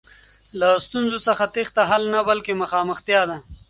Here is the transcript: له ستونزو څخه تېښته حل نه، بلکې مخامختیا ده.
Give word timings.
له 0.59 0.67
ستونزو 0.85 1.17
څخه 1.27 1.43
تېښته 1.53 1.83
حل 1.89 2.03
نه، 2.13 2.19
بلکې 2.29 2.53
مخامختیا 2.61 3.21
ده. 3.29 3.37